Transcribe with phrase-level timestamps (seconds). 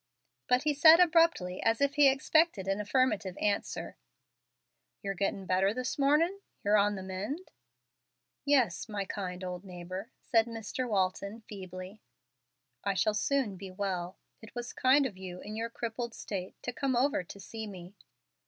[0.47, 3.97] But he said abruptly, as if he expected an affirmative answer,
[5.03, 7.51] "Yer gettin' better this mornin' yer on the mend?"
[8.43, 10.89] "Yes, my kind old neighbor," said Mr.
[10.89, 12.01] Walton, feebly.
[12.83, 14.17] "I shall soon be well.
[14.41, 17.93] It was kind of you, in your crippled state, to come over to see me."